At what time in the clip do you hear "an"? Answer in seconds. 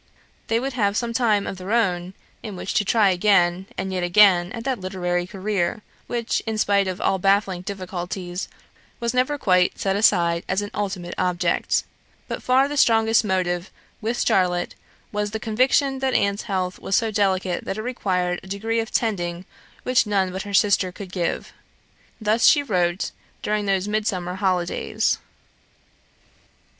10.63-10.71